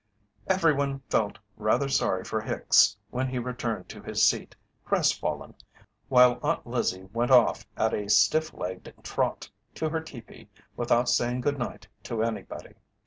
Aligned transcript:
Everyone 0.47 1.01
felt 1.11 1.37
rather 1.57 1.87
sorry 1.87 2.23
for 2.23 2.41
Hicks 2.41 2.97
when 3.11 3.27
he 3.29 3.37
returned 3.37 3.87
to 3.89 4.01
his 4.01 4.23
seat 4.27 4.55
crestfallen 4.83 5.53
while 6.09 6.39
Aunt 6.41 6.65
Lizzie 6.65 7.03
went 7.13 7.29
off 7.29 7.67
at 7.77 7.93
a 7.93 8.09
stiff 8.09 8.51
legged 8.51 8.91
trot 9.03 9.51
to 9.75 9.89
her 9.89 10.01
teepee 10.01 10.49
without 10.75 11.07
saying 11.07 11.41
good 11.41 11.59
night 11.59 11.87
to 12.05 12.23
anybody. 12.23 12.73